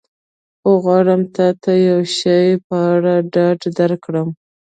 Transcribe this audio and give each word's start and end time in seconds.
خو 0.61 0.71
غواړم 0.83 1.21
تا 1.35 1.47
ته 1.63 1.71
د 1.81 1.81
یو 1.89 2.01
شي 2.17 2.41
په 2.67 2.75
اړه 2.93 3.13
ډاډ 3.33 3.59
درکړم. 3.79 4.29